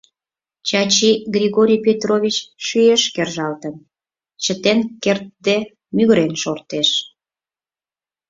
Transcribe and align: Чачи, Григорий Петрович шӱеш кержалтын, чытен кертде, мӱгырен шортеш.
Чачи, 0.67 1.11
Григорий 1.35 1.81
Петрович 1.87 2.35
шӱеш 2.65 3.03
кержалтын, 3.15 3.75
чытен 4.43 4.79
кертде, 5.03 5.57
мӱгырен 5.95 6.33
шортеш. 6.41 6.89